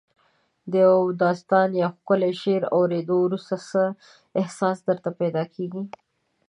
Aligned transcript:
د 0.71 0.73
یو 0.85 0.99
داستان 1.23 1.69
یا 1.81 1.87
ښکلي 1.97 2.31
شعر 2.41 2.63
اوریدو 2.77 3.15
وروسته 3.21 3.55
څه 3.69 3.81
احساس 4.41 4.77
درته 4.87 5.09
پیدا 5.19 5.43
کیږي؟ 5.53 5.83